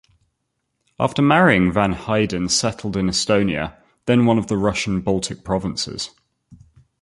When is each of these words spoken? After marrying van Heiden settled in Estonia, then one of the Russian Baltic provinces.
After 0.99 1.21
marrying 1.21 1.71
van 1.71 1.93
Heiden 1.93 2.49
settled 2.49 2.97
in 2.97 3.05
Estonia, 3.05 3.75
then 4.07 4.25
one 4.25 4.39
of 4.39 4.47
the 4.47 4.57
Russian 4.57 5.01
Baltic 5.01 5.43
provinces. 5.43 6.09